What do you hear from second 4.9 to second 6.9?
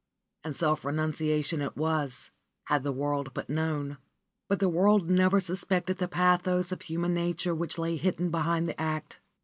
never suspected the pathos of